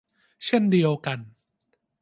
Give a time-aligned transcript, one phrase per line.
[0.45, 1.19] เช่นเดียวกัน